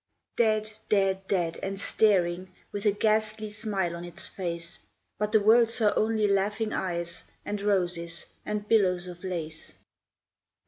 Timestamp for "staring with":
1.79-2.87